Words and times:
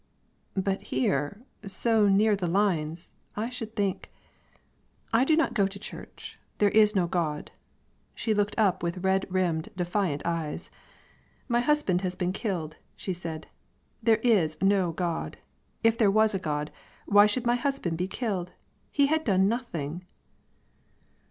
"But 0.57 0.81
here, 0.81 1.43
so 1.63 2.07
near 2.07 2.35
the 2.35 2.47
lines, 2.47 3.13
I 3.35 3.51
should 3.51 3.75
think" 3.75 4.11
"I 5.13 5.23
do 5.23 5.35
not 5.35 5.53
go 5.53 5.67
to 5.67 5.77
church. 5.77 6.39
There 6.57 6.71
is 6.71 6.95
no 6.95 7.05
God." 7.05 7.51
She 8.15 8.33
looked 8.33 8.55
up 8.57 8.81
with 8.81 9.03
red 9.05 9.27
rimmed, 9.29 9.69
defiant 9.77 10.23
eyes. 10.25 10.71
"My 11.47 11.59
husband 11.59 12.01
has 12.01 12.15
been 12.15 12.33
killed," 12.33 12.77
she 12.95 13.13
said. 13.13 13.45
"There 14.01 14.17
is 14.23 14.59
no 14.59 14.91
God. 14.91 15.37
If 15.83 15.99
there 15.99 16.09
was 16.09 16.33
a 16.33 16.39
God, 16.39 16.71
why 17.05 17.27
should 17.27 17.45
my 17.45 17.53
husband 17.57 17.99
be 17.99 18.07
killed? 18.07 18.53
He 18.89 19.05
had 19.05 19.23
done 19.23 19.47
nothing." 19.47 20.07